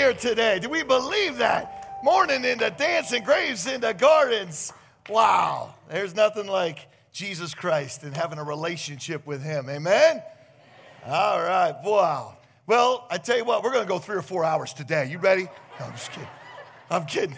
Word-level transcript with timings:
here 0.00 0.14
today. 0.14 0.58
Do 0.58 0.70
we 0.70 0.82
believe 0.82 1.36
that? 1.36 2.00
Mourning 2.02 2.46
into 2.46 2.70
dancing 2.70 3.22
graves 3.22 3.66
in 3.66 3.82
the 3.82 3.92
gardens. 3.92 4.72
Wow, 5.10 5.74
there's 5.90 6.14
nothing 6.14 6.46
like 6.46 6.88
Jesus 7.12 7.52
Christ 7.54 8.02
and 8.02 8.16
having 8.16 8.38
a 8.38 8.44
relationship 8.44 9.26
with 9.26 9.42
Him. 9.42 9.68
Amen? 9.68 10.22
All 11.04 11.42
right, 11.42 11.74
wow. 11.84 12.38
Well, 12.66 13.06
I 13.10 13.18
tell 13.18 13.36
you 13.36 13.44
what, 13.44 13.62
we're 13.62 13.72
going 13.72 13.84
to 13.84 13.88
go 13.88 13.98
three 13.98 14.16
or 14.16 14.22
four 14.22 14.42
hours 14.42 14.72
today. 14.72 15.10
You 15.10 15.18
ready? 15.18 15.42
No, 15.78 15.84
I'm 15.84 15.92
just 15.92 16.12
kidding. 16.12 16.28
I'm 16.90 17.04
kidding. 17.04 17.36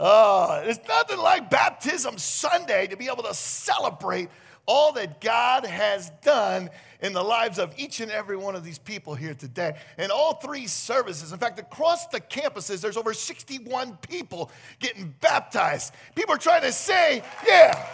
Oh, 0.00 0.62
it's 0.64 0.80
nothing 0.88 1.18
like 1.18 1.50
Baptism 1.50 2.16
Sunday 2.16 2.86
to 2.86 2.96
be 2.96 3.08
able 3.08 3.24
to 3.24 3.34
celebrate 3.34 4.30
all 4.64 4.92
that 4.92 5.20
God 5.20 5.66
has 5.66 6.10
done 6.22 6.70
in 7.02 7.12
the 7.12 7.22
lives 7.22 7.58
of 7.58 7.74
each 7.76 8.00
and 8.00 8.10
every 8.10 8.36
one 8.36 8.54
of 8.54 8.64
these 8.64 8.78
people 8.78 9.14
here 9.14 9.34
today. 9.34 9.76
In 9.98 10.10
all 10.10 10.34
three 10.34 10.66
services, 10.66 11.32
in 11.32 11.38
fact, 11.38 11.58
across 11.58 12.06
the 12.06 12.20
campuses, 12.20 12.80
there's 12.80 12.96
over 12.96 13.12
61 13.12 13.98
people 14.08 14.50
getting 14.78 15.14
baptized. 15.20 15.92
People 16.14 16.34
are 16.34 16.38
trying 16.38 16.62
to 16.62 16.72
say, 16.72 17.22
yeah. 17.46 17.86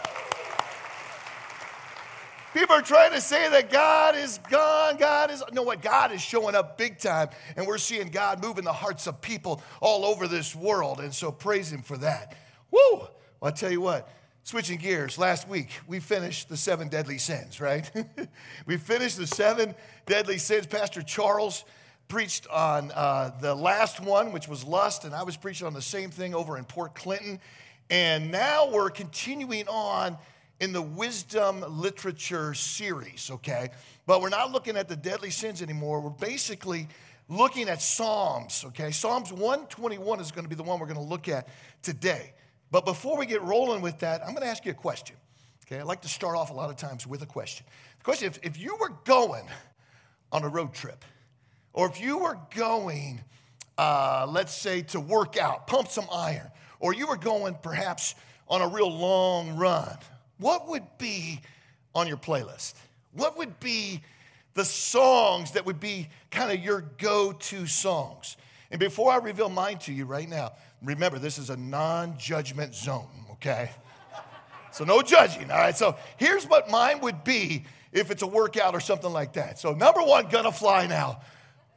People 2.55 2.77
are 2.77 2.83
trying 2.83 3.13
to 3.13 3.21
say 3.21 3.49
that 3.51 3.71
God 3.71 4.16
is 4.16 4.39
gone. 4.51 4.97
God 4.97 5.30
is, 5.30 5.43
no, 5.52 5.63
what? 5.63 5.83
God 5.83 6.13
is 6.13 6.21
showing 6.21 6.55
up 6.55 6.79
big 6.79 6.99
time, 6.99 7.29
and 7.57 7.66
we're 7.66 7.79
seeing 7.79 8.09
God 8.09 8.43
move 8.43 8.59
in 8.59 8.65
the 8.65 8.73
hearts 8.73 9.07
of 9.07 9.21
people 9.21 9.63
all 9.80 10.05
over 10.05 10.27
this 10.27 10.57
world. 10.57 11.01
And 11.01 11.15
so 11.15 11.30
praise 11.30 11.71
Him 11.71 11.83
for 11.83 11.97
that. 11.99 12.37
Woo! 12.71 12.80
Well, 12.91 13.11
I 13.43 13.51
tell 13.51 13.71
you 13.71 13.80
what, 13.80 14.09
Switching 14.48 14.79
gears, 14.79 15.19
last 15.19 15.47
week 15.47 15.69
we 15.87 16.01
finished 16.01 16.48
the 16.48 16.57
seven 16.57 16.88
deadly 16.88 17.19
sins, 17.19 17.61
right? 17.61 17.93
we 18.66 18.79
finished 18.79 19.19
the 19.19 19.27
seven 19.27 19.74
deadly 20.07 20.38
sins. 20.38 20.66
Pastor 20.66 21.02
Charles 21.02 21.66
preached 22.09 22.47
on 22.47 22.91
uh, 22.93 23.30
the 23.43 23.55
last 23.55 24.01
one, 24.01 24.33
which 24.33 24.48
was 24.48 24.65
lust, 24.65 25.05
and 25.05 25.15
I 25.15 25.23
was 25.23 25.37
preaching 25.37 25.66
on 25.66 25.74
the 25.74 25.83
same 25.83 26.09
thing 26.09 26.34
over 26.34 26.57
in 26.57 26.65
Port 26.65 26.95
Clinton. 26.95 27.41
And 27.91 28.30
now 28.30 28.71
we're 28.71 28.88
continuing 28.88 29.69
on 29.69 30.16
in 30.60 30.73
the 30.73 30.80
wisdom 30.80 31.63
literature 31.69 32.54
series, 32.54 33.30
okay? 33.30 33.69
But 34.07 34.23
we're 34.23 34.30
not 34.30 34.51
looking 34.51 34.79
at 34.79 34.88
the 34.88 34.96
deadly 34.96 35.29
sins 35.29 35.60
anymore. 35.60 36.01
We're 36.01 36.09
basically 36.09 36.88
looking 37.29 37.69
at 37.69 37.82
Psalms, 37.82 38.65
okay? 38.69 38.93
Psalms 38.93 39.30
121 39.30 40.21
is 40.21 40.32
going 40.32 40.46
to 40.46 40.49
be 40.49 40.57
the 40.57 40.63
one 40.63 40.80
we're 40.80 40.87
going 40.87 40.96
to 40.96 41.02
look 41.02 41.29
at 41.29 41.49
today. 41.82 42.32
But 42.71 42.85
before 42.85 43.16
we 43.16 43.27
get 43.27 43.43
rolling 43.43 43.80
with 43.80 44.01
that, 44.01 44.23
I'm 44.23 44.30
going 44.30 44.43
to 44.43 44.49
ask 44.49 44.65
you 44.65 44.73
a 44.73 44.74
question. 44.74 45.16
Okay, 45.66 45.80
I 45.80 45.83
like 45.83 46.02
to 46.02 46.09
start 46.09 46.37
off 46.37 46.51
a 46.51 46.55
lot 46.55 46.71
of 46.71 46.77
times 46.77 47.07
with 47.07 47.23
a 47.23 47.27
question. 47.27 47.66
The 47.99 48.05
question 48.05 48.29
if, 48.29 48.38
if 48.43 48.59
you 48.59 48.77
were 48.80 48.93
going 49.05 49.45
on 50.33 50.43
a 50.43 50.49
road 50.49 50.73
trip, 50.73 51.05
or 51.73 51.88
if 51.88 52.01
you 52.01 52.19
were 52.19 52.38
going, 52.55 53.21
uh, 53.77 54.27
let's 54.29 54.55
say, 54.55 54.83
to 54.83 55.01
work 55.01 55.37
out, 55.37 55.66
pump 55.66 55.88
some 55.88 56.07
iron, 56.13 56.51
or 56.80 56.95
you 56.95 57.07
were 57.07 57.16
going 57.16 57.55
perhaps 57.63 58.15
on 58.49 58.63
a 58.63 58.69
real 58.69 58.91
long 58.91 59.57
run, 59.57 59.97
what 60.38 60.69
would 60.69 60.85
be 60.99 61.41
on 61.95 62.07
your 62.07 62.16
playlist? 62.16 62.75
What 63.13 63.37
would 63.37 63.60
be 63.60 64.00
the 64.55 64.65
songs 64.65 65.53
that 65.53 65.66
would 65.66 65.81
be 65.81 66.09
kind 66.31 66.50
of 66.50 66.65
your 66.65 66.82
go 66.99 67.32
to 67.32 67.66
songs? 67.66 68.37
And 68.71 68.81
before 68.81 69.12
I 69.12 69.16
reveal 69.16 69.49
mine 69.49 69.78
to 69.81 69.93
you 69.93 70.05
right 70.05 70.28
now, 70.28 70.53
remember 70.82 71.19
this 71.19 71.38
is 71.38 71.50
a 71.50 71.56
non 71.56 72.19
judgment 72.19 72.75
zone, 72.75 73.09
okay? 73.32 73.71
So 74.72 74.84
no 74.84 75.03
judging, 75.03 75.50
all 75.50 75.59
right? 75.59 75.76
So 75.76 75.97
here's 76.16 76.47
what 76.47 76.70
mine 76.70 77.00
would 77.00 77.25
be 77.25 77.65
if 77.93 78.10
it's 78.10 78.22
a 78.22 78.26
workout 78.26 78.75
or 78.75 78.81
something 78.81 79.12
like 79.12 79.32
that. 79.34 79.59
So, 79.59 79.72
number 79.72 80.03
one, 80.03 80.28
Gonna 80.28 80.53
Fly 80.53 80.87
Now. 80.87 81.20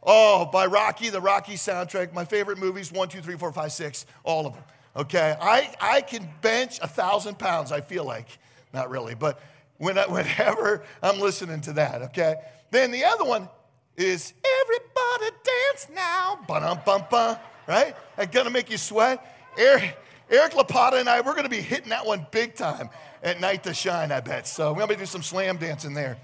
Oh, 0.03 0.45
by 0.45 0.65
Rocky, 0.65 1.09
the 1.09 1.21
Rocky 1.21 1.53
soundtrack. 1.53 2.13
My 2.13 2.25
favorite 2.25 2.57
movies 2.57 2.91
one, 2.91 3.07
two, 3.07 3.21
three, 3.21 3.37
four, 3.37 3.51
five, 3.51 3.71
six, 3.71 4.05
all 4.23 4.47
of 4.47 4.53
them. 4.53 4.63
Okay, 4.95 5.35
I, 5.39 5.73
I 5.79 6.01
can 6.01 6.27
bench 6.41 6.79
a 6.81 6.87
thousand 6.87 7.39
pounds, 7.39 7.71
I 7.71 7.81
feel 7.81 8.03
like. 8.03 8.27
Not 8.73 8.89
really, 8.89 9.15
but 9.15 9.41
when 9.77 9.97
I, 9.97 10.05
whenever 10.07 10.83
I'm 11.01 11.19
listening 11.19 11.61
to 11.61 11.73
that, 11.73 12.01
okay? 12.03 12.35
Then 12.71 12.91
the 12.91 13.05
other 13.05 13.25
one 13.25 13.47
is 13.95 14.33
Everybody 14.61 15.37
Dance 15.43 15.87
Now. 15.93 16.39
Ba-dum-bum-bum 16.47 17.37
right? 17.71 17.95
That's 18.17 18.35
gonna 18.35 18.49
make 18.49 18.69
you 18.69 18.77
sweat. 18.77 19.25
Eric, 19.57 19.97
Eric 20.29 20.53
LaPata 20.53 20.99
and 20.99 21.07
I, 21.07 21.21
we're 21.21 21.35
gonna 21.35 21.47
be 21.47 21.61
hitting 21.61 21.89
that 21.89 22.05
one 22.05 22.27
big 22.29 22.53
time 22.53 22.89
at 23.23 23.39
Night 23.39 23.63
to 23.63 23.73
Shine, 23.73 24.11
I 24.11 24.19
bet. 24.19 24.45
So 24.45 24.73
we're 24.73 24.79
gonna 24.79 24.93
be 24.93 24.95
do 24.97 25.05
some 25.05 25.23
slam 25.23 25.55
dancing 25.55 25.93
there. 25.93 26.17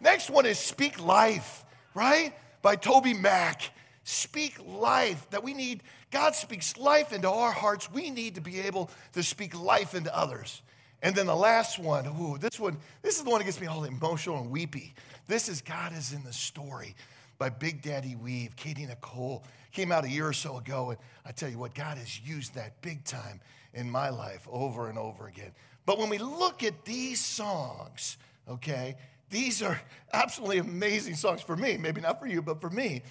Next 0.00 0.30
one 0.30 0.46
is 0.46 0.58
Speak 0.58 0.98
Life, 0.98 1.64
right? 1.94 2.32
By 2.62 2.76
TobyMac. 2.76 3.68
Speak 4.04 4.56
life 4.66 5.26
that 5.30 5.42
we 5.42 5.52
need. 5.54 5.82
God 6.10 6.34
speaks 6.34 6.76
life 6.76 7.12
into 7.12 7.30
our 7.30 7.52
hearts. 7.52 7.90
We 7.90 8.10
need 8.10 8.34
to 8.36 8.40
be 8.40 8.60
able 8.60 8.90
to 9.12 9.22
speak 9.22 9.58
life 9.58 9.94
into 9.94 10.14
others. 10.14 10.62
And 11.02 11.14
then 11.14 11.26
the 11.26 11.36
last 11.36 11.78
one, 11.78 12.06
ooh, 12.06 12.38
this 12.38 12.58
one, 12.58 12.78
this 13.02 13.18
is 13.18 13.24
the 13.24 13.30
one 13.30 13.40
that 13.40 13.44
gets 13.44 13.60
me 13.60 13.66
all 13.66 13.84
emotional 13.84 14.38
and 14.38 14.50
weepy. 14.50 14.94
This 15.26 15.48
is 15.50 15.60
God 15.60 15.92
is 15.94 16.12
in 16.12 16.22
the 16.24 16.32
story 16.32 16.94
by 17.38 17.48
Big 17.48 17.82
Daddy 17.82 18.16
Weave, 18.16 18.56
Katy 18.56 18.86
Nichole. 18.86 19.42
Came 19.72 19.90
out 19.90 20.04
a 20.04 20.08
year 20.08 20.28
or 20.28 20.32
so 20.32 20.58
ago, 20.58 20.90
and 20.90 20.98
I 21.26 21.32
tell 21.32 21.48
you 21.48 21.58
what, 21.58 21.74
God 21.74 21.98
has 21.98 22.20
used 22.20 22.54
that 22.54 22.80
big 22.80 23.04
time 23.04 23.40
in 23.72 23.90
my 23.90 24.08
life 24.08 24.46
over 24.50 24.88
and 24.88 24.98
over 24.98 25.26
again. 25.26 25.50
But 25.86 25.98
when 25.98 26.08
we 26.08 26.18
look 26.18 26.62
at 26.62 26.84
these 26.84 27.20
songs, 27.20 28.16
okay, 28.48 28.96
these 29.30 29.62
are 29.62 29.80
absolutely 30.12 30.58
amazing 30.58 31.14
songs 31.14 31.42
for 31.42 31.56
me, 31.56 31.76
maybe 31.76 32.00
not 32.00 32.20
for 32.20 32.26
you, 32.26 32.40
but 32.40 32.60
for 32.60 32.70
me. 32.70 33.02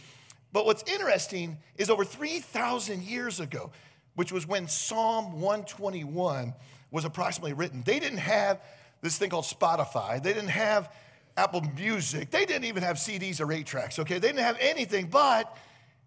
But 0.52 0.66
what's 0.66 0.84
interesting 0.90 1.58
is 1.76 1.90
over 1.90 2.06
3,000 2.06 3.04
years 3.04 3.40
ago, 3.40 3.72
which 4.16 4.32
was 4.32 4.48
when 4.48 4.68
Psalm 4.68 5.42
121 5.42 6.54
was 6.92 7.06
approximately 7.06 7.54
written, 7.54 7.82
they 7.84 8.00
didn't 8.00 8.20
have 8.20 8.62
this 9.02 9.18
thing 9.18 9.30
called 9.30 9.46
Spotify. 9.46 10.22
They 10.22 10.32
didn't 10.32 10.50
have 10.50 10.94
Apple 11.36 11.62
Music. 11.76 12.30
They 12.30 12.46
didn't 12.46 12.66
even 12.66 12.84
have 12.84 12.98
CDs 12.98 13.42
or 13.42 13.52
eight 13.52 13.66
tracks, 13.66 14.00
okay? 14.00 14.20
They 14.20 14.28
didn't 14.28 14.44
have 14.44 14.58
anything, 14.60 15.08
but 15.08 15.58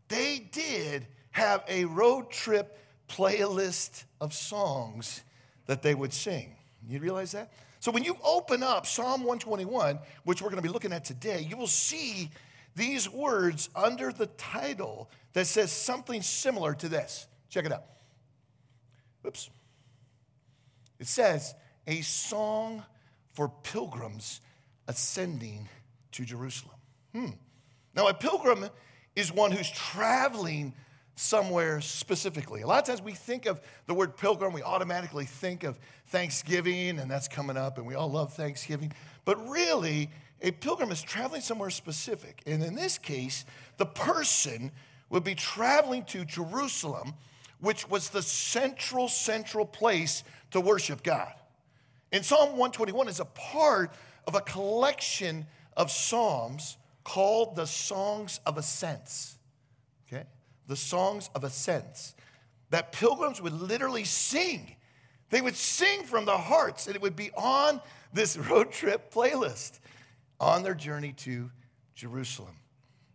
they 0.09 0.48
did 0.53 1.06
have 1.32 1.64
a 1.69 1.84
road 1.84 2.31
trip 2.31 2.78
playlist 3.09 4.04
of 4.20 4.32
songs 4.32 5.22
that 5.66 5.82
they 5.82 5.94
would 5.94 6.12
sing. 6.12 6.54
You 6.88 7.00
realize 7.00 7.32
that? 7.32 7.53
So 7.81 7.91
when 7.91 8.04
you 8.04 8.16
open 8.25 8.62
up 8.62 8.86
Psalm 8.86 9.20
121, 9.20 9.98
which 10.25 10.41
we're 10.41 10.48
going 10.48 10.62
to 10.62 10.69
be 10.69 10.72
looking 10.72 10.92
at 10.92 11.04
today, 11.04 11.47
you 11.48 11.56
will 11.56 11.66
see 11.66 12.31
these 12.75 13.10
words 13.10 13.69
under 13.75 14.12
the 14.12 14.26
title 14.26 15.10
that 15.32 15.47
says 15.47 15.72
something 15.72 16.22
similar 16.22 16.75
to 16.75 16.88
this. 16.88 17.26
Check 17.48 17.65
it 17.65 17.72
out. 17.72 17.84
Oops. 19.26 19.50
It 20.98 21.06
says, 21.06 21.54
A 21.86 22.00
song 22.03 22.84
for 23.34 23.53
pilgrims 23.62 24.41
ascending 24.88 25.69
to 26.12 26.24
Jerusalem. 26.24 26.76
Hmm. 27.12 27.30
Now, 27.94 28.08
a 28.08 28.14
pilgrim 28.14 28.66
is 29.14 29.32
one 29.32 29.50
who's 29.50 29.70
traveling 29.70 30.74
somewhere 31.16 31.80
specifically. 31.80 32.60
A 32.60 32.66
lot 32.66 32.80
of 32.80 32.84
times 32.84 33.02
we 33.02 33.12
think 33.12 33.47
of 33.47 33.60
the 33.86 33.94
word 33.94 34.16
pilgrim, 34.16 34.52
we 34.52 34.62
automatically 34.62 35.24
think 35.24 35.64
of 35.64 35.78
Thanksgiving, 36.08 36.98
and 36.98 37.10
that's 37.10 37.26
coming 37.26 37.56
up, 37.56 37.78
and 37.78 37.86
we 37.86 37.94
all 37.94 38.10
love 38.10 38.34
Thanksgiving. 38.34 38.92
But 39.24 39.48
really, 39.48 40.10
a 40.42 40.50
pilgrim 40.50 40.92
is 40.92 41.03
traveling 41.03 41.41
somewhere 41.41 41.70
specific. 41.70 42.42
And 42.47 42.62
in 42.62 42.74
this 42.74 42.98
case, 42.98 43.47
the 43.78 43.86
person 43.86 44.70
would 45.08 45.24
be 45.24 45.34
traveling 45.34 46.04
to 46.04 46.24
Jerusalem, 46.24 47.14
which 47.60 47.88
was 47.88 48.10
the 48.10 48.22
central, 48.22 49.08
central 49.08 49.64
place 49.64 50.22
to 50.50 50.60
worship 50.60 51.03
God. 51.03 51.32
And 52.12 52.24
Psalm 52.24 52.50
121 52.50 53.08
is 53.08 53.20
a 53.20 53.24
part 53.24 53.92
of 54.26 54.34
a 54.34 54.41
collection 54.41 55.47
of 55.76 55.91
psalms 55.91 56.76
called 57.04 57.56
the 57.56 57.66
Songs 57.66 58.41
of 58.47 58.59
Ascents. 58.59 59.38
Okay? 60.06 60.25
The 60.66 60.76
Songs 60.76 61.31
of 61.34 61.44
Ascents. 61.44 62.14
That 62.71 62.92
pilgrims 62.92 63.41
would 63.41 63.53
literally 63.53 64.04
sing. 64.04 64.77
They 65.30 65.41
would 65.41 65.56
sing 65.56 66.03
from 66.03 66.24
the 66.24 66.36
hearts, 66.36 66.86
and 66.86 66.97
it 66.97 67.03
would 67.03 67.16
be 67.16 67.30
on 67.36 67.80
this 68.12 68.36
road 68.50 68.72
trip 68.72 69.12
playlist 69.12 69.78
on 70.41 70.62
their 70.62 70.74
journey 70.74 71.12
to 71.18 71.50
Jerusalem. 71.95 72.56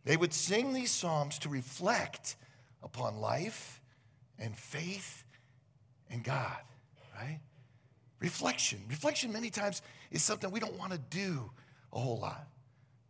They 0.05 0.17
would 0.17 0.33
sing 0.33 0.73
these 0.73 0.91
psalms 0.91 1.37
to 1.39 1.49
reflect 1.49 2.35
upon 2.81 3.17
life 3.17 3.81
and 4.39 4.55
faith 4.57 5.23
and 6.09 6.23
God, 6.23 6.57
right? 7.15 7.39
Reflection. 8.19 8.79
Reflection, 8.89 9.31
many 9.31 9.49
times, 9.49 9.81
is 10.11 10.23
something 10.23 10.51
we 10.51 10.59
don't 10.59 10.77
want 10.77 10.91
to 10.91 10.99
do 11.09 11.49
a 11.93 11.99
whole 11.99 12.19
lot. 12.19 12.47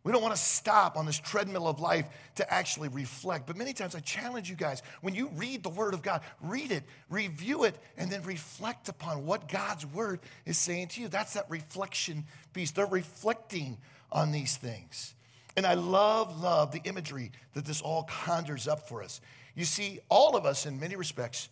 We 0.04 0.10
don't 0.10 0.22
want 0.22 0.34
to 0.34 0.40
stop 0.40 0.96
on 0.96 1.06
this 1.06 1.18
treadmill 1.18 1.68
of 1.68 1.78
life 1.78 2.06
to 2.34 2.52
actually 2.52 2.88
reflect. 2.88 3.46
But 3.46 3.56
many 3.56 3.72
times 3.72 3.94
I 3.94 4.00
challenge 4.00 4.50
you 4.50 4.56
guys 4.56 4.82
when 5.00 5.14
you 5.14 5.30
read 5.36 5.62
the 5.62 5.68
Word 5.68 5.94
of 5.94 6.02
God, 6.02 6.22
read 6.40 6.72
it, 6.72 6.82
review 7.08 7.64
it, 7.64 7.78
and 7.96 8.10
then 8.10 8.22
reflect 8.24 8.88
upon 8.88 9.24
what 9.24 9.48
God's 9.48 9.86
Word 9.86 10.18
is 10.44 10.58
saying 10.58 10.88
to 10.88 11.00
you. 11.00 11.08
That's 11.08 11.34
that 11.34 11.46
reflection 11.48 12.24
piece. 12.52 12.72
They're 12.72 12.86
reflecting 12.86 13.78
on 14.10 14.32
these 14.32 14.56
things. 14.56 15.14
And 15.56 15.64
I 15.64 15.74
love, 15.74 16.42
love 16.42 16.72
the 16.72 16.80
imagery 16.84 17.30
that 17.54 17.64
this 17.64 17.80
all 17.80 18.04
conjures 18.04 18.66
up 18.66 18.88
for 18.88 19.04
us. 19.04 19.20
You 19.54 19.64
see, 19.64 20.00
all 20.08 20.36
of 20.36 20.46
us, 20.46 20.66
in 20.66 20.80
many 20.80 20.96
respects, 20.96 21.48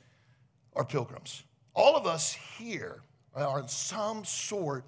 are 0.74 0.84
pilgrims. 0.84 1.44
All 1.74 1.96
of 1.96 2.06
us 2.06 2.32
here 2.58 3.02
are 3.34 3.60
in 3.60 3.68
some 3.68 4.24
sort 4.24 4.84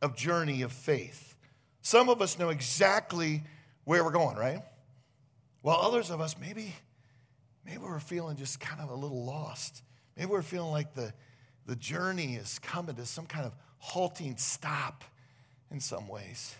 of 0.00 0.16
journey 0.16 0.62
of 0.62 0.72
faith. 0.72 1.36
Some 1.82 2.08
of 2.08 2.20
us 2.20 2.38
know 2.38 2.50
exactly 2.50 3.42
where 3.84 4.04
we're 4.04 4.10
going, 4.10 4.36
right? 4.36 4.62
While 5.62 5.78
others 5.78 6.10
of 6.10 6.20
us, 6.20 6.36
maybe, 6.38 6.74
maybe 7.64 7.78
we're 7.78 7.98
feeling 8.00 8.36
just 8.36 8.60
kind 8.60 8.80
of 8.80 8.90
a 8.90 8.94
little 8.94 9.24
lost. 9.24 9.82
Maybe 10.16 10.30
we're 10.30 10.42
feeling 10.42 10.70
like 10.70 10.94
the, 10.94 11.12
the 11.66 11.76
journey 11.76 12.34
is 12.34 12.58
coming 12.58 12.96
to 12.96 13.06
some 13.06 13.26
kind 13.26 13.46
of 13.46 13.54
halting 13.78 14.36
stop 14.36 15.04
in 15.70 15.80
some 15.80 16.08
ways. 16.08 16.54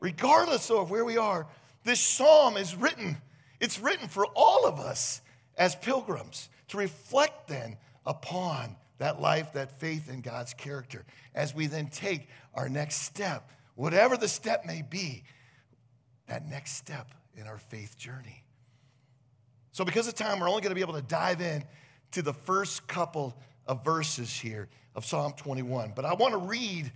Regardless 0.00 0.70
of 0.70 0.90
where 0.90 1.04
we 1.04 1.16
are, 1.16 1.46
this 1.84 2.00
psalm 2.00 2.56
is 2.56 2.74
written. 2.74 3.16
It's 3.60 3.78
written 3.78 4.08
for 4.08 4.26
all 4.34 4.66
of 4.66 4.78
us 4.78 5.20
as 5.56 5.74
pilgrims 5.74 6.48
to 6.68 6.76
reflect 6.76 7.48
then 7.48 7.76
upon 8.06 8.76
that 8.98 9.20
life, 9.20 9.52
that 9.54 9.78
faith 9.80 10.08
in 10.10 10.20
God's 10.20 10.54
character 10.54 11.04
as 11.34 11.54
we 11.54 11.66
then 11.66 11.88
take 11.88 12.28
our 12.54 12.68
next 12.68 13.02
step, 13.02 13.50
whatever 13.74 14.16
the 14.16 14.28
step 14.28 14.66
may 14.66 14.82
be, 14.82 15.24
that 16.26 16.46
next 16.46 16.72
step 16.76 17.08
in 17.36 17.46
our 17.46 17.58
faith 17.58 17.96
journey. 17.96 18.44
So, 19.72 19.84
because 19.84 20.08
of 20.08 20.14
time, 20.14 20.40
we're 20.40 20.48
only 20.48 20.60
going 20.60 20.70
to 20.70 20.74
be 20.74 20.80
able 20.80 20.94
to 20.94 21.02
dive 21.02 21.40
in 21.40 21.62
to 22.12 22.22
the 22.22 22.34
first 22.34 22.86
couple 22.88 23.36
of 23.66 23.84
verses 23.84 24.32
here 24.32 24.68
of 24.94 25.04
Psalm 25.04 25.34
21. 25.36 25.92
But 25.94 26.04
I 26.04 26.14
want 26.14 26.32
to 26.32 26.38
read 26.38 26.90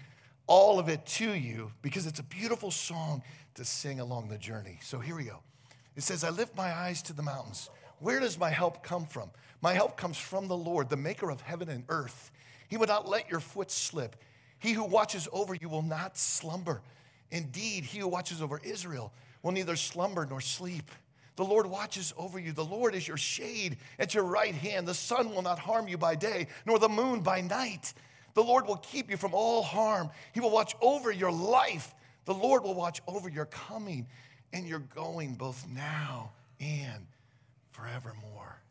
all 0.47 0.79
of 0.79 0.89
it 0.89 1.07
to 1.07 1.33
you 1.33 1.71
because 1.83 2.07
it's 2.07 2.19
a 2.19 2.25
beautiful 2.25 2.71
song 2.71 3.23
to 3.55 3.65
sing 3.65 4.01
along 4.01 4.29
the 4.29 4.39
journey. 4.39 4.79
So 4.83 4.99
here 4.99 5.15
we 5.15 5.25
go. 5.25 5.39
It 5.95 6.03
says, 6.03 6.25
I 6.25 6.31
lift 6.31 6.57
my 6.57 6.73
eyes 6.73 7.03
to 7.03 7.13
the 7.13 7.23
mountains. 7.23 7.71
Where 8.03 8.19
does 8.21 8.39
my 8.39 8.51
help 8.51 8.83
come 8.83 9.07
from? 9.07 9.31
My 9.61 9.73
help 9.73 9.97
comes 9.97 10.19
from 10.19 10.49
the 10.49 10.57
Lord, 10.57 10.91
the 10.91 10.97
maker 10.97 11.31
of 11.31 11.41
heaven 11.41 11.69
and 11.69 11.85
earth. 11.89 12.33
He 12.69 12.77
will 12.77 12.89
not 12.89 13.09
let 13.09 13.31
your 13.31 13.39
foot 13.41 13.71
slip. 13.71 14.17
He 14.59 14.73
who 14.73 14.85
watches 14.85 15.29
over 15.33 15.55
you 15.55 15.69
will 15.69 15.83
not 15.83 16.19
slumber. 16.19 16.83
Indeed, 17.31 17.85
he 17.85 18.01
who 18.01 18.09
watches 18.09 18.43
over 18.43 18.61
Israel 18.65 19.13
will 19.43 19.53
neither 19.53 19.77
slumber 19.77 20.27
nor 20.27 20.41
sleep. 20.41 20.91
The 21.37 21.45
Lord 21.45 21.67
watches 21.67 22.13
over 22.17 22.39
you. 22.39 22.53
The 22.53 22.65
Lord 22.65 22.95
is 22.95 23.07
your 23.07 23.17
shade 23.17 23.77
at 23.99 24.15
your 24.15 24.25
right 24.25 24.55
hand. 24.55 24.87
The 24.87 24.95
sun 24.95 25.31
will 25.31 25.43
not 25.43 25.59
harm 25.59 25.87
you 25.87 25.97
by 25.97 26.15
day, 26.15 26.49
nor 26.67 26.79
the 26.79 26.89
moon 26.89 27.21
by 27.21 27.41
night. 27.41 27.95
The 28.35 28.43
Lord 28.43 28.67
will 28.67 28.77
keep 28.77 29.11
you 29.11 29.17
from 29.17 29.33
all 29.33 29.63
harm. 29.63 30.11
He 30.33 30.41
will 30.41 30.51
watch 30.51 30.75
over 30.81 31.11
your 31.11 31.33
life. 31.33 31.95
The 32.25 32.35
Lord 32.35 32.65
will 32.65 32.75
watch 32.75 33.01
over 33.07 33.29
your 33.29 33.47
coming 33.47 34.07
and 34.53 34.67
your 34.67 34.81
going, 34.81 35.35
both 35.35 35.67
now 35.69 36.33
and 36.61 37.07
forevermore. 37.73 38.63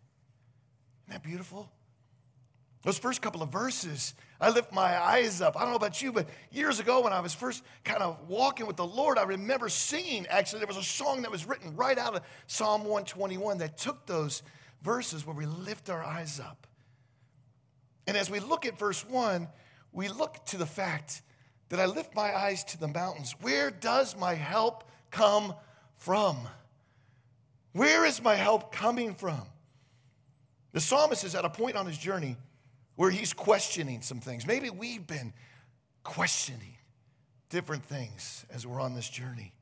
Isn't 1.07 1.13
that 1.13 1.24
beautiful? 1.24 1.71
Those 2.83 2.98
first 2.98 3.21
couple 3.21 3.44
of 3.44 3.50
verses, 3.50 4.15
I 4.39 4.50
lift 4.50 4.74
my 4.74 5.00
eyes 5.00 5.39
up. 5.39 5.56
I 5.56 5.62
don't 5.62 5.69
know 5.69 5.75
about 5.75 6.01
you, 6.01 6.12
but 6.12 6.27
years 6.51 6.80
ago 6.80 7.01
when 7.01 7.13
I 7.13 7.19
was 7.19 7.33
first 7.33 7.63
kind 7.83 8.01
of 8.01 8.18
walking 8.27 8.65
with 8.65 8.75
the 8.75 8.86
Lord, 8.86 9.19
I 9.19 9.24
remember 9.24 9.69
singing. 9.69 10.25
Actually, 10.27 10.59
there 10.59 10.68
was 10.68 10.77
a 10.77 10.83
song 10.83 11.21
that 11.21 11.31
was 11.31 11.48
written 11.48 11.75
right 11.75 11.98
out 11.98 12.15
of 12.15 12.24
Psalm 12.48 12.81
121 12.81 13.59
that 13.59 13.77
took 13.77 14.07
those 14.07 14.42
verses 14.81 15.27
where 15.27 15.36
we 15.36 15.45
lift 15.45 15.92
our 15.92 16.03
eyes 16.03 16.39
up. 16.39 16.65
And 18.07 18.18
as 18.18 18.31
we 18.31 18.39
look 18.39 18.65
at 18.65 18.80
verse 18.80 19.07
1, 19.07 19.48
we 19.92 20.07
look 20.07 20.44
to 20.45 20.57
the 20.57 20.65
fact 20.65 21.21
that 21.69 21.80
I 21.80 21.86
lift 21.86 22.15
my 22.15 22.36
eyes 22.36 22.63
to 22.65 22.80
the 22.80 22.88
mountains. 22.88 23.36
Where 23.42 23.69
does 23.69 24.18
my 24.18 24.33
help 24.33 24.89
come 25.12 25.53
from? 25.98 26.38
Where 27.73 28.06
is 28.06 28.21
my 28.21 28.35
help 28.35 28.71
coming 28.71 29.13
from? 29.15 29.41
The 30.73 30.81
psalmist 30.81 31.23
is 31.23 31.35
at 31.35 31.45
a 31.45 31.50
point 31.50 31.75
on 31.75 31.85
his 31.85 31.97
journey 31.97 32.38
where 32.95 33.12
he's 33.12 33.33
questioning 33.33 34.01
some 34.01 34.19
things. 34.19 34.45
Maybe 34.45 34.69
we've 34.69 35.06
been 35.06 35.33
questioning 36.03 36.77
different 37.50 37.85
things 37.85 38.45
as 38.50 38.65
we're 38.65 38.79
on 38.79 38.94
this 38.94 39.09
journey. 39.09 39.53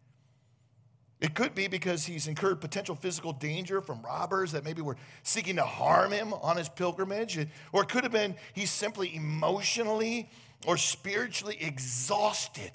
It 1.20 1.36
could 1.36 1.54
be 1.54 1.68
because 1.68 2.06
he's 2.06 2.28
incurred 2.28 2.62
potential 2.62 2.96
physical 2.96 3.34
danger 3.34 3.82
from 3.82 4.02
robbers 4.02 4.54
that 4.54 4.64
maybe 4.64 4.82
were 4.82 4.96
seeking 5.24 5.58
to 5.58 5.64
harm 5.64 6.12
him 6.12 6.34
on 6.34 6.56
his 6.56 6.70
pilgrimage. 6.70 7.38
Or 7.74 7.84
it 7.84 7.90
could 7.90 8.04
have 8.04 8.14
been 8.14 8.36
he's 8.54 8.72
simply 8.72 9.14
emotionally 9.16 10.30
or 10.66 10.78
spiritually 10.78 11.58
exhausted. 11.60 12.72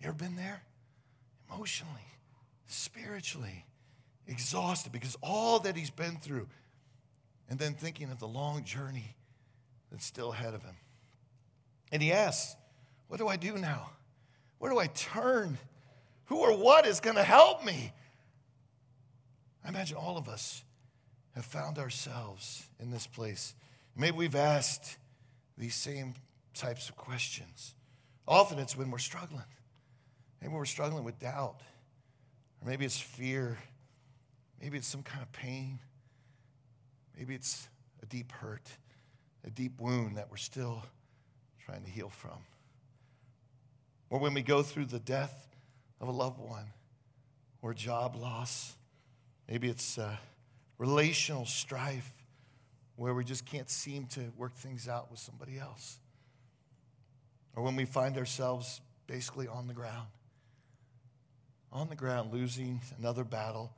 You 0.00 0.08
ever 0.08 0.16
been 0.16 0.36
there? 0.36 0.62
Emotionally, 1.50 2.04
spiritually 2.66 3.64
exhausted 4.28 4.92
because 4.92 5.16
all 5.22 5.58
that 5.60 5.76
he's 5.76 5.90
been 5.90 6.16
through. 6.18 6.46
And 7.50 7.58
then 7.58 7.74
thinking 7.74 8.10
of 8.10 8.18
the 8.18 8.28
long 8.28 8.62
journey 8.62 9.16
that's 9.90 10.04
still 10.04 10.32
ahead 10.32 10.54
of 10.54 10.62
him. 10.62 10.76
And 11.90 12.02
he 12.02 12.12
asks, 12.12 12.54
What 13.08 13.18
do 13.18 13.26
I 13.26 13.36
do 13.36 13.56
now? 13.56 13.90
Where 14.58 14.70
do 14.70 14.78
I 14.78 14.88
turn? 14.88 15.58
Who 16.26 16.40
or 16.40 16.56
what 16.56 16.86
is 16.86 17.00
going 17.00 17.16
to 17.16 17.22
help 17.22 17.64
me? 17.64 17.92
I 19.64 19.68
imagine 19.70 19.96
all 19.96 20.18
of 20.18 20.28
us 20.28 20.62
have 21.34 21.44
found 21.44 21.78
ourselves 21.78 22.68
in 22.78 22.90
this 22.90 23.06
place. 23.06 23.54
Maybe 23.96 24.16
we've 24.16 24.36
asked 24.36 24.98
these 25.56 25.74
same 25.74 26.14
types 26.54 26.88
of 26.88 26.96
questions. 26.96 27.74
Often 28.26 28.58
it's 28.58 28.76
when 28.76 28.90
we're 28.90 28.98
struggling. 28.98 29.44
Maybe 30.42 30.52
we're 30.52 30.66
struggling 30.66 31.04
with 31.04 31.18
doubt, 31.18 31.60
or 32.60 32.68
maybe 32.68 32.84
it's 32.84 33.00
fear, 33.00 33.58
maybe 34.60 34.78
it's 34.78 34.86
some 34.86 35.02
kind 35.02 35.22
of 35.22 35.32
pain, 35.32 35.78
maybe 37.16 37.34
it's 37.34 37.68
a 38.02 38.06
deep 38.06 38.32
hurt 38.32 38.78
a 39.48 39.50
deep 39.50 39.80
wound 39.80 40.16
that 40.16 40.30
we're 40.30 40.36
still 40.36 40.84
trying 41.64 41.82
to 41.82 41.90
heal 41.90 42.10
from. 42.10 42.38
Or 44.10 44.18
when 44.18 44.34
we 44.34 44.42
go 44.42 44.62
through 44.62 44.86
the 44.86 44.98
death 44.98 45.48
of 46.00 46.08
a 46.08 46.12
loved 46.12 46.38
one, 46.38 46.66
or 47.60 47.74
job 47.74 48.14
loss, 48.14 48.76
maybe 49.48 49.68
it's 49.68 49.98
relational 50.78 51.44
strife 51.44 52.12
where 52.96 53.14
we 53.14 53.24
just 53.24 53.46
can't 53.46 53.70
seem 53.70 54.06
to 54.06 54.20
work 54.36 54.54
things 54.54 54.88
out 54.88 55.10
with 55.10 55.18
somebody 55.18 55.58
else. 55.58 55.98
Or 57.56 57.62
when 57.62 57.74
we 57.74 57.84
find 57.84 58.16
ourselves 58.16 58.80
basically 59.06 59.48
on 59.48 59.66
the 59.66 59.74
ground, 59.74 60.08
on 61.72 61.88
the 61.88 61.96
ground, 61.96 62.32
losing 62.32 62.80
another 62.98 63.24
battle 63.24 63.72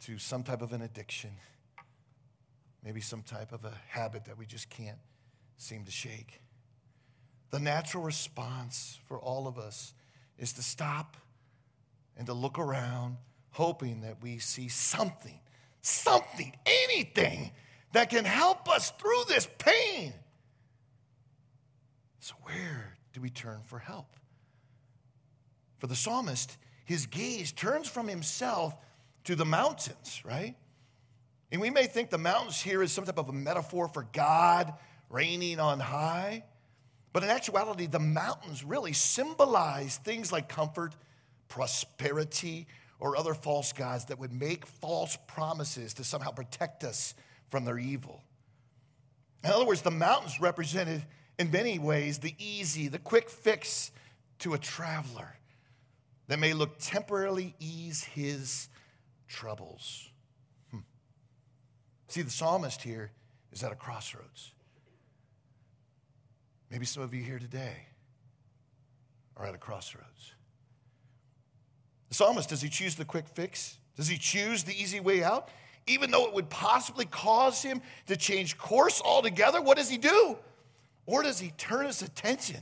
to 0.00 0.18
some 0.18 0.42
type 0.42 0.62
of 0.62 0.72
an 0.72 0.82
addiction 0.82 1.30
maybe 2.84 3.00
some 3.00 3.22
type 3.22 3.52
of 3.52 3.64
a 3.64 3.72
habit 3.88 4.24
that 4.26 4.38
we 4.38 4.46
just 4.46 4.70
can't 4.70 4.98
seem 5.56 5.84
to 5.84 5.90
shake. 5.90 6.40
The 7.50 7.60
natural 7.60 8.02
response 8.02 8.98
for 9.06 9.18
all 9.18 9.46
of 9.46 9.58
us 9.58 9.92
is 10.38 10.52
to 10.54 10.62
stop 10.62 11.16
and 12.16 12.26
to 12.26 12.32
look 12.32 12.58
around, 12.58 13.16
hoping 13.50 14.02
that 14.02 14.22
we 14.22 14.38
see 14.38 14.68
something, 14.68 15.38
something, 15.82 16.52
anything 16.64 17.50
that 17.92 18.10
can 18.10 18.24
help 18.24 18.68
us 18.68 18.90
through 18.92 19.24
this 19.28 19.48
pain. 19.58 20.14
So, 22.20 22.34
where 22.42 22.96
do 23.12 23.20
we 23.20 23.30
turn 23.30 23.60
for 23.64 23.78
help? 23.78 24.16
For 25.78 25.86
the 25.86 25.96
psalmist, 25.96 26.56
his 26.84 27.06
gaze 27.06 27.52
turns 27.52 27.88
from 27.88 28.06
himself 28.06 28.76
to 29.24 29.36
the 29.36 29.44
mountains, 29.44 30.22
right? 30.24 30.54
And 31.52 31.60
we 31.60 31.70
may 31.70 31.86
think 31.86 32.10
the 32.10 32.18
mountains 32.18 32.60
here 32.60 32.82
is 32.82 32.92
some 32.92 33.04
type 33.04 33.18
of 33.18 33.28
a 33.28 33.32
metaphor 33.32 33.88
for 33.88 34.06
God 34.12 34.72
reigning 35.08 35.58
on 35.58 35.80
high. 35.80 36.44
But 37.12 37.24
in 37.24 37.30
actuality, 37.30 37.86
the 37.86 37.98
mountains 37.98 38.62
really 38.62 38.92
symbolize 38.92 39.96
things 39.96 40.30
like 40.30 40.48
comfort, 40.48 40.94
prosperity, 41.48 42.68
or 43.00 43.16
other 43.16 43.34
false 43.34 43.72
gods 43.72 44.04
that 44.06 44.18
would 44.18 44.32
make 44.32 44.64
false 44.66 45.18
promises 45.26 45.94
to 45.94 46.04
somehow 46.04 46.30
protect 46.30 46.84
us 46.84 47.14
from 47.48 47.64
their 47.64 47.78
evil. 47.78 48.22
In 49.42 49.50
other 49.50 49.64
words, 49.64 49.82
the 49.82 49.90
mountains 49.90 50.40
represented, 50.40 51.02
in 51.38 51.50
many 51.50 51.78
ways, 51.78 52.18
the 52.18 52.34
easy, 52.38 52.88
the 52.88 52.98
quick 52.98 53.28
fix 53.28 53.90
to 54.40 54.54
a 54.54 54.58
traveler 54.58 55.36
that 56.28 56.38
may 56.38 56.52
look 56.52 56.78
temporarily 56.78 57.54
ease 57.58 58.04
his 58.04 58.68
troubles. 59.30 60.10
Hmm. 60.70 60.80
See, 62.08 62.22
the 62.22 62.30
psalmist 62.30 62.82
here 62.82 63.12
is 63.52 63.62
at 63.62 63.72
a 63.72 63.76
crossroads. 63.76 64.52
Maybe 66.70 66.84
some 66.84 67.02
of 67.02 67.14
you 67.14 67.22
here 67.22 67.38
today 67.38 67.86
are 69.36 69.46
at 69.46 69.54
a 69.54 69.58
crossroads. 69.58 70.34
The 72.08 72.14
psalmist, 72.14 72.48
does 72.48 72.60
he 72.60 72.68
choose 72.68 72.96
the 72.96 73.04
quick 73.04 73.28
fix? 73.28 73.78
Does 73.96 74.08
he 74.08 74.18
choose 74.18 74.64
the 74.64 74.74
easy 74.74 75.00
way 75.00 75.22
out? 75.22 75.48
Even 75.86 76.10
though 76.10 76.26
it 76.26 76.34
would 76.34 76.50
possibly 76.50 77.04
cause 77.06 77.62
him 77.62 77.80
to 78.06 78.16
change 78.16 78.58
course 78.58 79.00
altogether, 79.04 79.62
what 79.62 79.76
does 79.76 79.88
he 79.88 79.96
do? 79.96 80.36
Or 81.06 81.22
does 81.22 81.40
he 81.40 81.50
turn 81.56 81.86
his 81.86 82.02
attention 82.02 82.60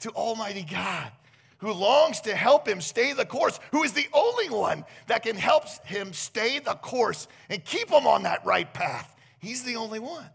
to 0.00 0.10
Almighty 0.10 0.66
God, 0.68 1.10
who 1.58 1.72
longs 1.72 2.20
to 2.22 2.34
help 2.34 2.68
him 2.68 2.80
stay 2.80 3.12
the 3.12 3.24
course, 3.24 3.58
who 3.72 3.82
is 3.82 3.92
the 3.92 4.06
only 4.12 4.50
one 4.50 4.84
that 5.06 5.22
can 5.22 5.36
help 5.36 5.64
him 5.86 6.12
stay 6.12 6.58
the 6.58 6.74
course 6.74 7.28
and 7.48 7.64
keep 7.64 7.88
him 7.88 8.06
on 8.06 8.24
that 8.24 8.44
right 8.44 8.72
path. 8.74 9.14
He's 9.38 9.62
the 9.62 9.76
only 9.76 9.98
one. 9.98 10.28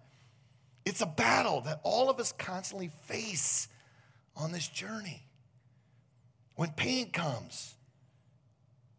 It's 0.85 1.01
a 1.01 1.05
battle 1.05 1.61
that 1.61 1.79
all 1.83 2.09
of 2.09 2.19
us 2.19 2.31
constantly 2.31 2.89
face 3.03 3.67
on 4.35 4.51
this 4.51 4.67
journey. 4.67 5.23
When 6.55 6.71
pain 6.71 7.11
comes 7.11 7.75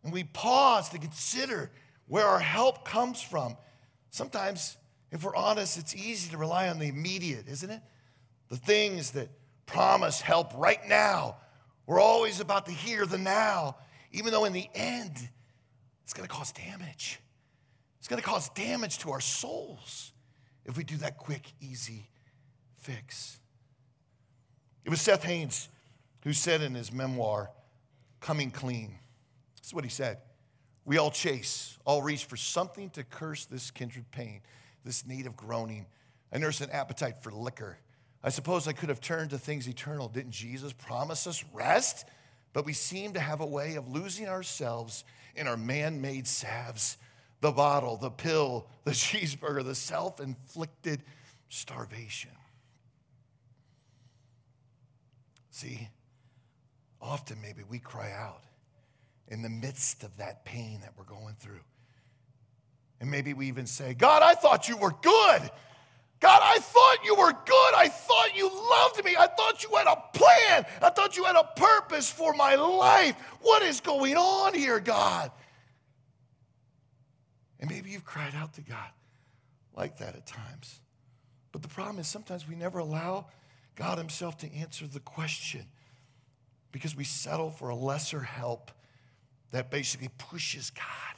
and 0.04 0.12
we 0.12 0.24
pause 0.24 0.88
to 0.90 0.98
consider 0.98 1.70
where 2.06 2.26
our 2.26 2.38
help 2.38 2.84
comes 2.84 3.20
from, 3.20 3.56
sometimes, 4.10 4.76
if 5.10 5.24
we're 5.24 5.34
honest, 5.34 5.78
it's 5.78 5.94
easy 5.94 6.30
to 6.30 6.38
rely 6.38 6.68
on 6.68 6.78
the 6.78 6.88
immediate, 6.88 7.48
isn't 7.48 7.70
it? 7.70 7.80
The 8.48 8.56
things 8.56 9.12
that 9.12 9.28
promise 9.66 10.20
help 10.20 10.52
right 10.56 10.86
now. 10.88 11.36
We're 11.86 12.00
always 12.00 12.40
about 12.40 12.66
the 12.66 12.72
here, 12.72 13.06
the 13.06 13.18
now, 13.18 13.76
even 14.12 14.32
though 14.32 14.44
in 14.44 14.52
the 14.52 14.68
end, 14.74 15.28
it's 16.04 16.12
going 16.12 16.28
to 16.28 16.34
cause 16.34 16.52
damage. 16.52 17.18
It's 17.98 18.08
going 18.08 18.20
to 18.20 18.26
cause 18.26 18.48
damage 18.50 18.98
to 18.98 19.10
our 19.10 19.20
souls 19.20 20.12
if 20.64 20.76
we 20.76 20.84
do 20.84 20.96
that 20.98 21.18
quick, 21.18 21.52
easy 21.60 22.08
fix. 22.76 23.40
It 24.84 24.90
was 24.90 25.00
Seth 25.00 25.22
Haines 25.24 25.68
who 26.24 26.32
said 26.32 26.62
in 26.62 26.74
his 26.74 26.92
memoir, 26.92 27.50
Coming 28.20 28.50
Clean, 28.50 28.98
this 29.58 29.68
is 29.68 29.74
what 29.74 29.84
he 29.84 29.90
said. 29.90 30.18
We 30.84 30.98
all 30.98 31.10
chase, 31.10 31.78
all 31.84 32.02
reach 32.02 32.24
for 32.24 32.36
something 32.36 32.90
to 32.90 33.04
curse 33.04 33.46
this 33.46 33.70
kindred 33.70 34.10
pain, 34.10 34.40
this 34.84 35.06
need 35.06 35.26
of 35.26 35.36
groaning. 35.36 35.86
I 36.32 36.38
nurse 36.38 36.60
an 36.60 36.70
appetite 36.70 37.22
for 37.22 37.30
liquor. 37.30 37.78
I 38.24 38.30
suppose 38.30 38.68
I 38.68 38.72
could 38.72 38.88
have 38.88 39.00
turned 39.00 39.30
to 39.30 39.38
things 39.38 39.68
eternal. 39.68 40.08
Didn't 40.08 40.30
Jesus 40.30 40.72
promise 40.72 41.26
us 41.26 41.44
rest? 41.52 42.06
But 42.52 42.64
we 42.64 42.72
seem 42.72 43.14
to 43.14 43.20
have 43.20 43.40
a 43.40 43.46
way 43.46 43.74
of 43.74 43.88
losing 43.88 44.28
ourselves 44.28 45.04
in 45.34 45.46
our 45.46 45.56
man 45.56 46.00
made 46.00 46.26
salves 46.26 46.98
the 47.40 47.50
bottle, 47.50 47.96
the 47.96 48.10
pill, 48.10 48.68
the 48.84 48.92
cheeseburger, 48.92 49.64
the 49.64 49.74
self 49.74 50.20
inflicted 50.20 51.02
starvation. 51.48 52.30
See, 55.50 55.88
often 57.00 57.40
maybe 57.42 57.62
we 57.68 57.78
cry 57.78 58.10
out 58.12 58.44
in 59.28 59.42
the 59.42 59.50
midst 59.50 60.02
of 60.04 60.16
that 60.16 60.44
pain 60.44 60.80
that 60.80 60.92
we're 60.96 61.04
going 61.04 61.34
through. 61.38 61.60
And 63.00 63.10
maybe 63.10 63.34
we 63.34 63.48
even 63.48 63.66
say, 63.66 63.94
God, 63.94 64.22
I 64.22 64.34
thought 64.34 64.68
you 64.68 64.76
were 64.76 64.94
good. 65.02 65.50
God, 66.22 66.40
I 66.40 66.60
thought 66.60 66.98
you 67.04 67.16
were 67.16 67.32
good. 67.32 67.74
I 67.76 67.88
thought 67.88 68.36
you 68.36 68.44
loved 68.44 69.04
me. 69.04 69.16
I 69.18 69.26
thought 69.26 69.64
you 69.64 69.70
had 69.76 69.88
a 69.88 70.00
plan. 70.16 70.64
I 70.80 70.90
thought 70.90 71.16
you 71.16 71.24
had 71.24 71.34
a 71.34 71.50
purpose 71.56 72.08
for 72.08 72.32
my 72.34 72.54
life. 72.54 73.16
What 73.40 73.62
is 73.62 73.80
going 73.80 74.16
on 74.16 74.54
here, 74.54 74.78
God? 74.78 75.32
And 77.58 77.68
maybe 77.68 77.90
you've 77.90 78.04
cried 78.04 78.36
out 78.36 78.54
to 78.54 78.60
God 78.60 78.88
like 79.76 79.98
that 79.98 80.14
at 80.14 80.24
times. 80.24 80.80
But 81.50 81.62
the 81.62 81.68
problem 81.68 81.98
is 81.98 82.06
sometimes 82.06 82.48
we 82.48 82.54
never 82.54 82.78
allow 82.78 83.26
God 83.74 83.98
Himself 83.98 84.38
to 84.38 84.54
answer 84.54 84.86
the 84.86 85.00
question 85.00 85.66
because 86.70 86.94
we 86.94 87.02
settle 87.02 87.50
for 87.50 87.70
a 87.70 87.76
lesser 87.76 88.20
help 88.20 88.70
that 89.50 89.72
basically 89.72 90.08
pushes 90.18 90.70
God. 90.70 91.16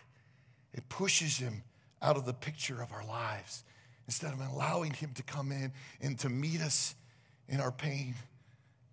It 0.72 0.88
pushes 0.88 1.36
Him 1.36 1.62
out 2.00 2.16
of 2.16 2.24
the 2.24 2.32
picture 2.32 2.80
of 2.80 2.90
our 2.90 3.04
lives 3.04 3.64
instead 4.06 4.32
of 4.32 4.40
allowing 4.40 4.92
Him 4.92 5.12
to 5.14 5.22
come 5.22 5.52
in 5.52 5.72
and 6.00 6.18
to 6.20 6.28
meet 6.28 6.60
us 6.60 6.94
in 7.48 7.60
our 7.60 7.72
pain, 7.72 8.14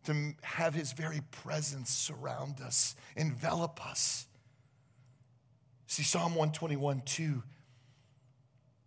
to 0.05 0.33
have 0.41 0.73
His 0.73 0.93
very 0.93 1.21
presence 1.31 1.89
surround 1.89 2.61
us, 2.61 2.95
envelop 3.15 3.85
us. 3.85 4.27
See, 5.87 6.03
Psalm 6.03 6.35
121 6.35 7.01
2. 7.05 7.43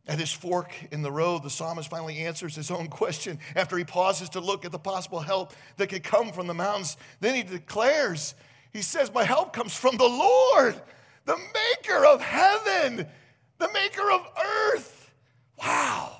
At 0.06 0.18
his 0.18 0.32
fork 0.32 0.74
in 0.90 1.00
the 1.00 1.10
road, 1.10 1.42
the 1.42 1.50
psalmist 1.50 1.88
finally 1.88 2.18
answers 2.18 2.54
his 2.54 2.70
own 2.70 2.88
question 2.88 3.38
after 3.56 3.78
he 3.78 3.84
pauses 3.84 4.28
to 4.30 4.40
look 4.40 4.66
at 4.66 4.72
the 4.72 4.78
possible 4.78 5.20
help 5.20 5.54
that 5.78 5.88
could 5.88 6.02
come 6.02 6.30
from 6.30 6.46
the 6.46 6.52
mountains. 6.52 6.98
Then 7.20 7.34
he 7.34 7.42
declares, 7.42 8.34
he 8.70 8.82
says, 8.82 9.12
My 9.14 9.24
help 9.24 9.54
comes 9.54 9.74
from 9.74 9.96
the 9.96 10.04
Lord, 10.04 10.80
the 11.24 11.36
maker 11.36 12.04
of 12.04 12.20
heaven, 12.20 13.06
the 13.58 13.68
maker 13.72 14.10
of 14.10 14.26
earth. 14.72 15.10
Wow. 15.58 16.13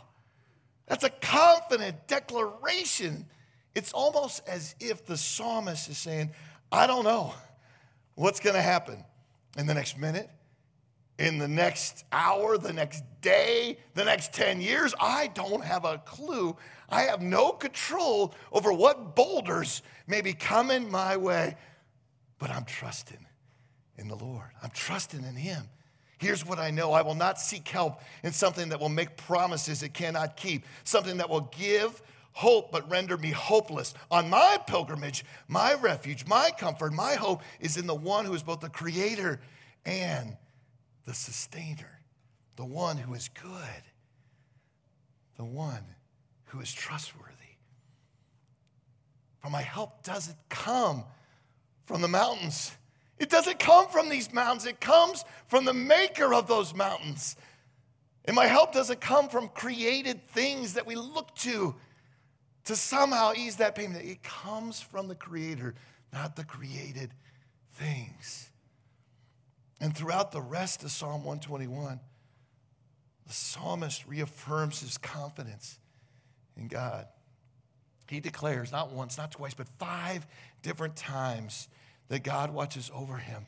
That's 0.86 1.04
a 1.04 1.10
confident 1.10 2.06
declaration. 2.06 3.26
It's 3.74 3.92
almost 3.92 4.46
as 4.46 4.74
if 4.80 5.04
the 5.06 5.16
psalmist 5.16 5.88
is 5.88 5.98
saying, 5.98 6.30
I 6.70 6.86
don't 6.86 7.04
know 7.04 7.34
what's 8.14 8.40
going 8.40 8.56
to 8.56 8.62
happen 8.62 9.04
in 9.56 9.66
the 9.66 9.74
next 9.74 9.98
minute, 9.98 10.28
in 11.18 11.38
the 11.38 11.48
next 11.48 12.04
hour, 12.12 12.58
the 12.58 12.72
next 12.72 13.02
day, 13.20 13.78
the 13.94 14.04
next 14.04 14.32
10 14.32 14.60
years. 14.60 14.94
I 15.00 15.28
don't 15.28 15.64
have 15.64 15.84
a 15.84 15.98
clue. 15.98 16.56
I 16.88 17.02
have 17.02 17.22
no 17.22 17.52
control 17.52 18.34
over 18.52 18.72
what 18.72 19.16
boulders 19.16 19.82
may 20.06 20.20
be 20.20 20.32
coming 20.32 20.90
my 20.90 21.16
way, 21.16 21.56
but 22.38 22.50
I'm 22.50 22.64
trusting 22.64 23.24
in 23.96 24.08
the 24.08 24.16
Lord. 24.16 24.50
I'm 24.62 24.70
trusting 24.70 25.24
in 25.24 25.36
Him. 25.36 25.68
Here's 26.24 26.46
what 26.46 26.58
I 26.58 26.70
know 26.70 26.92
I 26.92 27.02
will 27.02 27.14
not 27.14 27.38
seek 27.38 27.68
help 27.68 28.00
in 28.22 28.32
something 28.32 28.70
that 28.70 28.80
will 28.80 28.88
make 28.88 29.14
promises 29.18 29.82
it 29.82 29.92
cannot 29.92 30.38
keep, 30.38 30.64
something 30.82 31.18
that 31.18 31.28
will 31.28 31.52
give 31.54 32.00
hope 32.32 32.72
but 32.72 32.90
render 32.90 33.18
me 33.18 33.30
hopeless. 33.30 33.92
On 34.10 34.30
my 34.30 34.58
pilgrimage, 34.66 35.22
my 35.48 35.74
refuge, 35.74 36.26
my 36.26 36.50
comfort, 36.56 36.94
my 36.94 37.12
hope 37.12 37.42
is 37.60 37.76
in 37.76 37.86
the 37.86 37.94
one 37.94 38.24
who 38.24 38.32
is 38.32 38.42
both 38.42 38.60
the 38.60 38.70
creator 38.70 39.38
and 39.84 40.34
the 41.04 41.12
sustainer, 41.12 42.00
the 42.56 42.64
one 42.64 42.96
who 42.96 43.12
is 43.12 43.28
good, 43.28 43.82
the 45.36 45.44
one 45.44 45.84
who 46.46 46.60
is 46.60 46.72
trustworthy. 46.72 47.32
For 49.40 49.50
my 49.50 49.60
help 49.60 50.02
doesn't 50.02 50.38
come 50.48 51.04
from 51.84 52.00
the 52.00 52.08
mountains. 52.08 52.72
It 53.18 53.30
doesn't 53.30 53.58
come 53.58 53.88
from 53.88 54.08
these 54.08 54.32
mountains. 54.32 54.66
It 54.66 54.80
comes 54.80 55.24
from 55.46 55.64
the 55.64 55.74
maker 55.74 56.34
of 56.34 56.48
those 56.48 56.74
mountains. 56.74 57.36
And 58.24 58.34
my 58.34 58.46
help 58.46 58.72
doesn't 58.72 59.00
come 59.00 59.28
from 59.28 59.48
created 59.48 60.26
things 60.28 60.74
that 60.74 60.86
we 60.86 60.96
look 60.96 61.34
to 61.36 61.74
to 62.64 62.76
somehow 62.76 63.32
ease 63.36 63.56
that 63.56 63.74
pain. 63.74 63.94
It 63.94 64.22
comes 64.22 64.80
from 64.80 65.08
the 65.08 65.14
creator, 65.14 65.74
not 66.12 66.36
the 66.36 66.44
created 66.44 67.12
things. 67.74 68.50
And 69.80 69.94
throughout 69.94 70.32
the 70.32 70.40
rest 70.40 70.82
of 70.82 70.90
Psalm 70.90 71.24
121, 71.24 72.00
the 73.26 73.32
psalmist 73.32 74.06
reaffirms 74.06 74.80
his 74.80 74.96
confidence 74.98 75.78
in 76.56 76.68
God. 76.68 77.06
He 78.08 78.20
declares, 78.20 78.70
not 78.70 78.92
once, 78.92 79.18
not 79.18 79.32
twice, 79.32 79.54
but 79.54 79.68
five 79.78 80.26
different 80.62 80.96
times, 80.96 81.68
that 82.08 82.22
God 82.22 82.52
watches 82.52 82.90
over 82.94 83.16
him, 83.16 83.46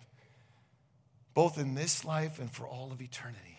both 1.34 1.58
in 1.58 1.74
this 1.74 2.04
life 2.04 2.38
and 2.38 2.50
for 2.50 2.66
all 2.66 2.90
of 2.92 3.00
eternity. 3.00 3.58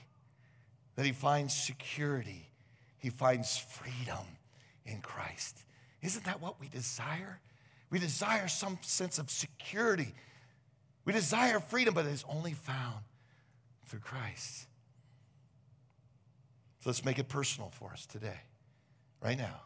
That 0.95 1.05
he 1.05 1.11
finds 1.11 1.55
security, 1.55 2.49
he 2.97 3.09
finds 3.09 3.57
freedom 3.57 4.25
in 4.85 5.01
Christ. 5.01 5.63
Isn't 6.01 6.25
that 6.25 6.41
what 6.41 6.59
we 6.59 6.67
desire? 6.67 7.39
We 7.89 7.99
desire 7.99 8.47
some 8.47 8.79
sense 8.81 9.19
of 9.19 9.29
security 9.29 10.13
we 11.07 11.13
desire 11.13 11.61
freedom, 11.61 11.93
but 11.93 12.05
it 12.05 12.11
is 12.11 12.25
only 12.27 12.51
found 12.51 13.05
through 13.85 14.01
Christ. 14.01 14.67
So 16.81 16.89
let's 16.89 17.05
make 17.05 17.17
it 17.17 17.29
personal 17.29 17.69
for 17.69 17.93
us 17.93 18.05
today, 18.05 18.41
right 19.23 19.37
now. 19.37 19.61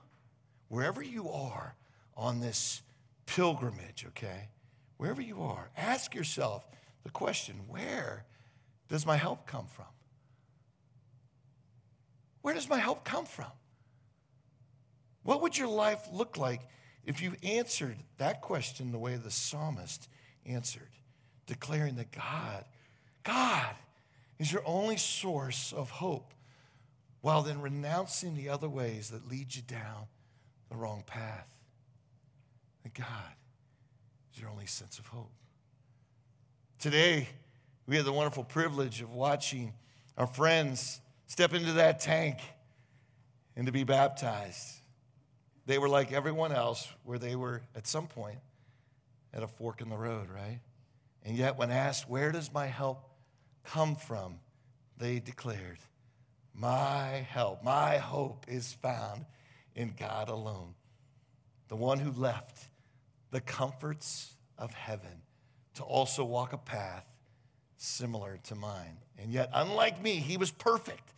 Wherever 0.67 1.01
you 1.01 1.31
are 1.31 1.73
on 2.15 2.41
this 2.41 2.83
pilgrimage, 3.25 4.05
okay? 4.09 4.49
Wherever 5.01 5.21
you 5.21 5.41
are, 5.41 5.71
ask 5.75 6.13
yourself 6.13 6.63
the 7.03 7.09
question 7.09 7.55
where 7.67 8.23
does 8.87 9.03
my 9.03 9.17
help 9.17 9.47
come 9.47 9.65
from? 9.65 9.87
Where 12.43 12.53
does 12.53 12.69
my 12.69 12.77
help 12.77 13.03
come 13.03 13.25
from? 13.25 13.51
What 15.23 15.41
would 15.41 15.57
your 15.57 15.69
life 15.69 16.07
look 16.11 16.37
like 16.37 16.61
if 17.03 17.19
you 17.19 17.33
answered 17.41 17.97
that 18.19 18.41
question 18.41 18.91
the 18.91 18.99
way 18.99 19.15
the 19.15 19.31
psalmist 19.31 20.07
answered? 20.45 20.89
declaring 21.47 21.95
that 21.95 22.11
God, 22.11 22.63
God 23.23 23.75
is 24.39 24.53
your 24.53 24.63
only 24.65 24.95
source 24.95 25.73
of 25.73 25.89
hope, 25.89 26.33
while 27.19 27.41
then 27.41 27.59
renouncing 27.59 28.35
the 28.35 28.47
other 28.49 28.69
ways 28.69 29.09
that 29.09 29.27
lead 29.27 29.53
you 29.53 29.61
down 29.61 30.05
the 30.69 30.77
wrong 30.77 31.03
path. 31.05 31.47
That 32.83 32.93
God 32.93 33.35
is 34.33 34.39
your 34.39 34.49
only 34.49 34.65
sense 34.65 34.99
of 34.99 35.07
hope. 35.07 35.31
Today, 36.79 37.27
we 37.85 37.95
had 37.95 38.05
the 38.05 38.13
wonderful 38.13 38.43
privilege 38.43 39.01
of 39.01 39.13
watching 39.13 39.73
our 40.17 40.27
friends 40.27 41.01
step 41.27 41.53
into 41.53 41.73
that 41.73 41.99
tank 41.99 42.37
and 43.55 43.65
to 43.65 43.71
be 43.71 43.83
baptized. 43.83 44.79
They 45.65 45.77
were 45.77 45.89
like 45.89 46.11
everyone 46.11 46.51
else, 46.51 46.87
where 47.03 47.19
they 47.19 47.35
were 47.35 47.61
at 47.75 47.87
some 47.87 48.07
point 48.07 48.39
at 49.33 49.43
a 49.43 49.47
fork 49.47 49.81
in 49.81 49.89
the 49.89 49.97
road, 49.97 50.29
right? 50.29 50.59
And 51.23 51.37
yet, 51.37 51.57
when 51.57 51.69
asked, 51.69 52.09
Where 52.09 52.31
does 52.31 52.51
my 52.53 52.67
help 52.67 53.09
come 53.63 53.95
from? 53.95 54.39
they 54.97 55.19
declared, 55.19 55.79
My 56.53 57.25
help, 57.29 57.63
my 57.63 57.97
hope 57.97 58.45
is 58.47 58.73
found 58.73 59.25
in 59.75 59.93
God 59.99 60.29
alone, 60.29 60.75
the 61.67 61.75
one 61.75 61.99
who 61.99 62.11
left 62.11 62.70
the 63.31 63.41
comforts 63.41 64.35
of 64.57 64.73
heaven 64.73 65.23
to 65.75 65.83
also 65.83 66.23
walk 66.23 66.53
a 66.53 66.57
path 66.57 67.05
similar 67.77 68.37
to 68.43 68.55
mine. 68.55 68.97
And 69.17 69.31
yet, 69.31 69.49
unlike 69.53 70.01
me, 70.01 70.15
he 70.15 70.37
was 70.37 70.51
perfect. 70.51 71.13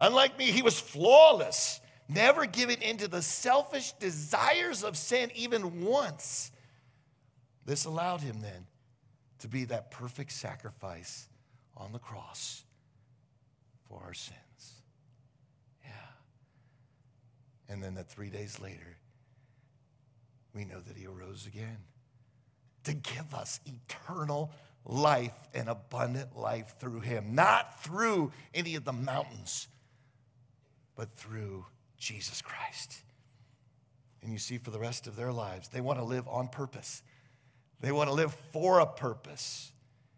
Unlike 0.00 0.38
me, 0.38 0.46
he 0.46 0.62
was 0.62 0.78
flawless, 0.78 1.80
never 2.08 2.46
giving 2.46 2.82
into 2.82 3.08
the 3.08 3.22
selfish 3.22 3.92
desires 3.92 4.82
of 4.82 4.96
sin 4.96 5.30
even 5.34 5.84
once. 5.84 6.50
This 7.64 7.84
allowed 7.84 8.20
him 8.20 8.40
then 8.40 8.66
to 9.40 9.48
be 9.48 9.64
that 9.66 9.90
perfect 9.90 10.32
sacrifice 10.32 11.28
on 11.76 11.92
the 11.92 11.98
cross 11.98 12.64
for 13.88 14.02
our 14.04 14.14
sins. 14.14 14.82
Yeah. 15.84 15.90
And 17.68 17.82
then 17.82 17.94
that 17.94 18.08
three 18.08 18.30
days 18.30 18.60
later, 18.60 18.96
we 20.54 20.64
know 20.64 20.80
that 20.80 20.96
he 20.96 21.06
arose 21.06 21.46
again 21.46 21.78
to 22.84 22.94
give 22.94 23.34
us 23.34 23.60
eternal 23.66 24.50
life 24.84 25.48
and 25.54 25.68
abundant 25.68 26.36
life 26.36 26.74
through 26.78 27.00
him, 27.00 27.34
not 27.34 27.82
through 27.82 28.32
any 28.54 28.74
of 28.74 28.84
the 28.84 28.92
mountains, 28.92 29.68
but 30.96 31.14
through 31.16 31.66
Jesus 31.98 32.42
Christ. 32.42 33.02
And 34.22 34.32
you 34.32 34.38
see, 34.38 34.58
for 34.58 34.70
the 34.70 34.78
rest 34.78 35.06
of 35.06 35.16
their 35.16 35.32
lives, 35.32 35.68
they 35.68 35.80
want 35.80 35.98
to 35.98 36.04
live 36.04 36.26
on 36.28 36.48
purpose. 36.48 37.02
They 37.80 37.92
want 37.92 38.08
to 38.08 38.14
live 38.14 38.34
for 38.52 38.80
a 38.80 38.86
purpose. 38.86 39.72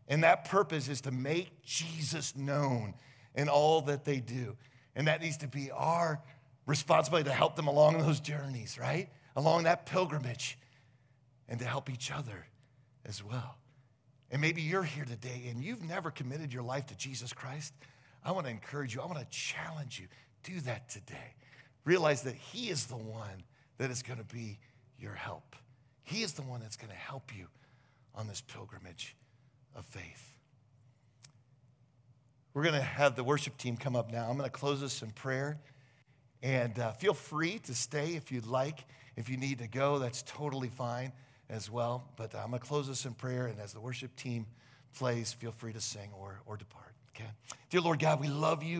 And 0.08 0.24
that 0.24 0.44
purpose 0.44 0.88
is 0.88 1.00
to 1.02 1.10
make 1.10 1.62
Jesus 1.62 2.34
known 2.36 2.94
in 3.34 3.48
all 3.48 3.82
that 3.82 4.04
they 4.04 4.20
do. 4.20 4.56
And 4.94 5.06
that 5.06 5.20
needs 5.20 5.38
to 5.38 5.48
be 5.48 5.70
our 5.70 6.20
responsibility 6.66 7.28
to 7.28 7.34
help 7.34 7.56
them 7.56 7.66
along 7.66 7.98
those 7.98 8.20
journeys, 8.20 8.78
right? 8.78 9.08
Along 9.36 9.64
that 9.64 9.86
pilgrimage, 9.86 10.58
and 11.48 11.58
to 11.58 11.66
help 11.66 11.90
each 11.90 12.10
other 12.10 12.46
as 13.04 13.22
well. 13.22 13.56
And 14.30 14.40
maybe 14.40 14.62
you're 14.62 14.82
here 14.82 15.04
today 15.04 15.48
and 15.50 15.62
you've 15.62 15.82
never 15.84 16.10
committed 16.10 16.52
your 16.52 16.62
life 16.62 16.86
to 16.86 16.96
Jesus 16.96 17.32
Christ. 17.32 17.74
I 18.24 18.32
want 18.32 18.46
to 18.46 18.50
encourage 18.50 18.94
you, 18.94 19.02
I 19.02 19.06
want 19.06 19.18
to 19.18 19.26
challenge 19.26 20.00
you. 20.00 20.06
Do 20.44 20.60
that 20.60 20.88
today. 20.88 21.34
Realize 21.84 22.22
that 22.22 22.34
He 22.34 22.70
is 22.70 22.86
the 22.86 22.96
one 22.96 23.44
that 23.78 23.90
is 23.90 24.02
going 24.02 24.18
to 24.18 24.24
be 24.24 24.58
your 24.98 25.12
help. 25.12 25.56
He 26.04 26.22
is 26.22 26.32
the 26.32 26.42
one 26.42 26.60
that's 26.60 26.76
going 26.76 26.90
to 26.90 26.96
help 26.96 27.36
you 27.36 27.48
on 28.14 28.28
this 28.28 28.40
pilgrimage 28.40 29.14
of 29.74 29.84
faith. 29.84 30.32
We're 32.54 32.62
going 32.62 32.74
to 32.74 32.82
have 32.82 33.16
the 33.16 33.24
worship 33.24 33.56
team 33.56 33.76
come 33.76 33.96
up 33.96 34.12
now. 34.12 34.28
I'm 34.28 34.36
going 34.36 34.48
to 34.48 34.50
close 34.50 34.80
this 34.80 35.02
in 35.02 35.10
prayer. 35.10 35.58
And 36.42 36.78
uh, 36.78 36.92
feel 36.92 37.14
free 37.14 37.58
to 37.60 37.74
stay 37.74 38.14
if 38.14 38.32
you'd 38.32 38.46
like. 38.46 38.84
If 39.16 39.28
you 39.28 39.36
need 39.36 39.58
to 39.58 39.68
go, 39.68 39.98
that's 39.98 40.22
totally 40.22 40.68
fine 40.68 41.12
as 41.48 41.70
well. 41.70 42.04
But 42.16 42.34
I'm 42.34 42.50
going 42.50 42.60
to 42.60 42.66
close 42.66 42.88
this 42.88 43.04
in 43.04 43.14
prayer. 43.14 43.46
And 43.46 43.60
as 43.60 43.72
the 43.72 43.80
worship 43.80 44.14
team 44.16 44.46
plays, 44.96 45.32
feel 45.32 45.52
free 45.52 45.72
to 45.72 45.80
sing 45.80 46.10
or, 46.18 46.40
or 46.46 46.56
depart. 46.56 46.92
Okay? 47.14 47.28
Dear 47.70 47.80
Lord 47.82 47.98
God, 47.98 48.20
we 48.20 48.28
love 48.28 48.62
you. 48.62 48.70